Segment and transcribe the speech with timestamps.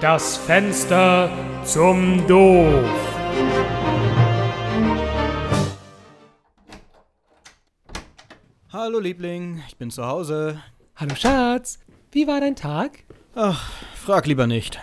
[0.00, 1.30] Das Fenster
[1.62, 2.88] zum Doof.
[8.72, 10.62] Hallo Liebling, ich bin zu Hause.
[10.96, 11.80] Hallo Schatz,
[12.12, 13.04] wie war dein Tag?
[13.34, 14.80] Ach, frag lieber nicht.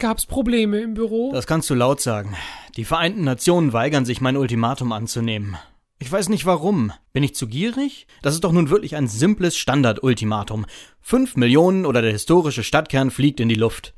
[0.00, 1.30] Gab's Probleme im Büro?
[1.32, 2.34] Das kannst du laut sagen.
[2.76, 5.56] Die Vereinten Nationen weigern sich, mein Ultimatum anzunehmen.
[6.00, 6.92] Ich weiß nicht warum.
[7.12, 8.06] Bin ich zu gierig?
[8.22, 10.66] Das ist doch nun wirklich ein simples Standard-Ultimatum.
[11.00, 13.94] Fünf Millionen oder der historische Stadtkern fliegt in die Luft.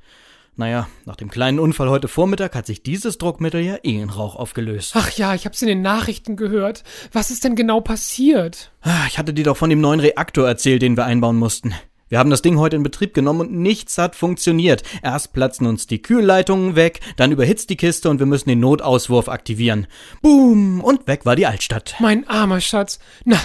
[0.60, 4.36] Naja, nach dem kleinen Unfall heute Vormittag hat sich dieses Druckmittel ja eh in Rauch
[4.36, 4.92] aufgelöst.
[4.94, 6.84] Ach ja, ich hab's in den Nachrichten gehört.
[7.12, 8.70] Was ist denn genau passiert?
[8.82, 11.72] Ah, Ich hatte dir doch von dem neuen Reaktor erzählt, den wir einbauen mussten.
[12.10, 14.82] Wir haben das Ding heute in Betrieb genommen und nichts hat funktioniert.
[15.02, 19.30] Erst platzen uns die Kühlleitungen weg, dann überhitzt die Kiste und wir müssen den Notauswurf
[19.30, 19.86] aktivieren.
[20.20, 20.82] Boom!
[20.84, 21.94] Und weg war die Altstadt.
[22.00, 22.98] Mein armer Schatz.
[23.24, 23.38] Na,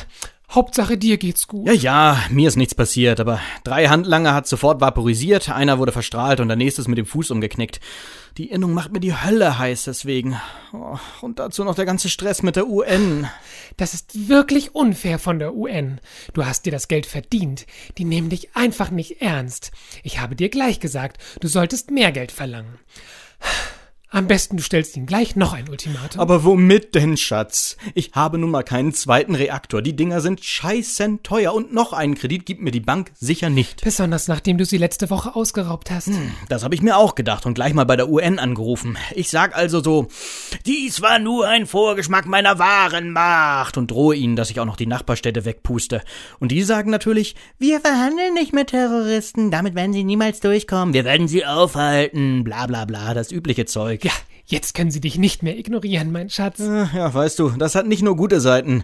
[0.50, 1.68] Hauptsache dir geht's gut.
[1.68, 6.40] Ja, ja, mir ist nichts passiert, aber drei Handlanger hat sofort vaporisiert, einer wurde verstrahlt
[6.40, 7.80] und der nächste ist mit dem Fuß umgeknickt.
[8.38, 10.40] Die Innung macht mir die Hölle heiß deswegen.
[10.74, 13.28] Oh, und dazu noch der ganze Stress mit der UN.
[13.78, 16.00] Das ist wirklich unfair von der UN.
[16.34, 17.66] Du hast dir das Geld verdient.
[17.98, 19.72] Die nehmen dich einfach nicht ernst.
[20.04, 22.78] Ich habe dir gleich gesagt, du solltest mehr Geld verlangen.
[24.16, 26.22] Am besten du stellst ihnen gleich noch ein Ultimatum.
[26.22, 27.76] Aber womit denn, Schatz?
[27.96, 29.82] Ich habe nun mal keinen zweiten Reaktor.
[29.82, 33.82] Die Dinger sind scheißen teuer und noch einen Kredit gibt mir die Bank sicher nicht.
[33.84, 36.12] Besonders nachdem du sie letzte Woche ausgeraubt hast.
[36.48, 38.98] Das habe ich mir auch gedacht und gleich mal bei der UN angerufen.
[39.14, 40.08] Ich sag also so,
[40.66, 44.78] dies war nur ein Vorgeschmack meiner wahren Macht und drohe ihnen, dass ich auch noch
[44.78, 46.02] die Nachbarstädte wegpuste.
[46.40, 51.04] Und die sagen natürlich, wir verhandeln nicht mit Terroristen, damit werden sie niemals durchkommen, wir
[51.04, 54.05] werden sie aufhalten, bla bla bla, das übliche Zeug.
[54.48, 56.60] Jetzt können sie dich nicht mehr ignorieren, mein Schatz.
[56.60, 58.84] Äh, Ja, weißt du, das hat nicht nur gute Seiten.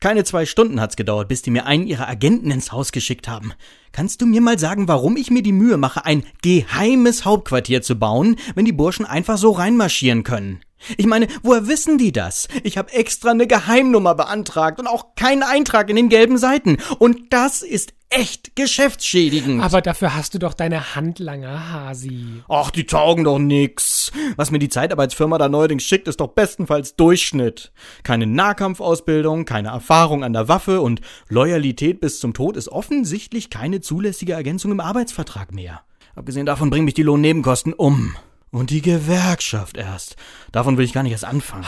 [0.00, 3.52] Keine zwei Stunden hat's gedauert, bis die mir einen ihrer Agenten ins Haus geschickt haben.
[3.92, 7.96] Kannst du mir mal sagen, warum ich mir die Mühe mache, ein geheimes Hauptquartier zu
[7.96, 10.60] bauen, wenn die Burschen einfach so reinmarschieren können?
[10.96, 12.48] Ich meine, woher wissen die das?
[12.62, 16.78] Ich habe extra eine Geheimnummer beantragt und auch keinen Eintrag in den gelben Seiten.
[16.98, 19.62] Und das ist echt geschäftsschädigend.
[19.62, 22.42] Aber dafür hast du doch deine Handlanger, Hasi.
[22.48, 24.12] Ach, die taugen doch nix.
[24.36, 27.72] Was mir die Zeitarbeitsfirma da neuerdings schickt, ist doch bestenfalls Durchschnitt.
[28.02, 33.80] Keine Nahkampfausbildung, keine Erfahrung an der Waffe und Loyalität bis zum Tod ist offensichtlich keine
[33.80, 35.82] zulässige Ergänzung im Arbeitsvertrag mehr.
[36.14, 38.16] Abgesehen davon bringen mich die Lohnnebenkosten um.
[38.50, 40.16] Und die Gewerkschaft erst.
[40.52, 41.66] Davon will ich gar nicht erst anfangen.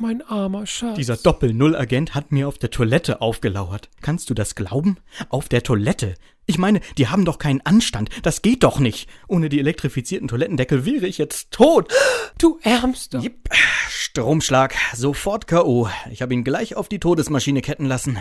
[0.00, 0.96] Mein armer Schatz.
[0.96, 3.88] Dieser Doppel-Null-Agent hat mir auf der Toilette aufgelauert.
[4.00, 4.98] Kannst du das glauben?
[5.28, 6.14] Auf der Toilette.
[6.46, 8.08] Ich meine, die haben doch keinen Anstand.
[8.22, 9.08] Das geht doch nicht.
[9.26, 11.92] Ohne die elektrifizierten Toilettendeckel wäre ich jetzt tot.
[12.38, 13.18] du Ärmster.
[13.18, 13.50] Jipp.
[13.90, 14.74] Stromschlag.
[14.94, 15.88] Sofort K.O.
[16.10, 18.18] Ich habe ihn gleich auf die Todesmaschine ketten lassen.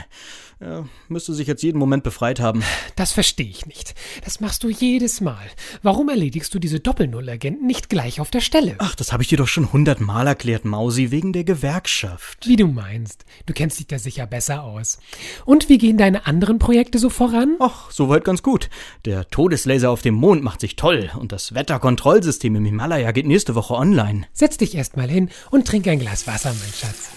[0.59, 2.63] Er müsste sich jetzt jeden Moment befreit haben.
[2.95, 3.95] Das verstehe ich nicht.
[4.25, 5.45] Das machst du jedes Mal.
[5.81, 8.75] Warum erledigst du diese Doppel-Null-Agenten nicht gleich auf der Stelle?
[8.79, 12.47] Ach, das habe ich dir doch schon hundertmal erklärt, Mausi, wegen der Gewerkschaft.
[12.47, 13.25] Wie du meinst.
[13.45, 14.99] Du kennst dich da sicher besser aus.
[15.43, 17.57] Und wie gehen deine anderen Projekte so voran?
[17.59, 18.69] Ach, soweit ganz gut.
[19.03, 23.53] Der Todeslaser auf dem Mond macht sich toll und das Wetterkontrollsystem im Himalaya geht nächste
[23.53, 24.27] Woche online.
[24.31, 27.09] Setz dich erst mal hin und trink ein Glas Wasser, mein Schatz.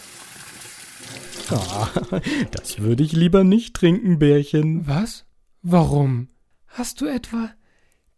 [1.53, 1.89] Ah,
[2.51, 4.85] das würde ich lieber nicht trinken, Bärchen.
[4.89, 5.27] Was?
[5.63, 6.27] Warum?
[6.67, 7.51] Hast du etwa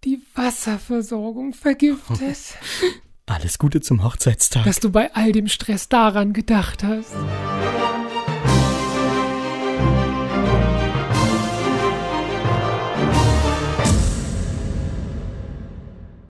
[0.05, 2.39] die Wasserversorgung vergiftet?
[3.27, 4.65] Alles Gute zum Hochzeitstag.
[4.65, 7.15] Dass du bei all dem Stress daran gedacht hast.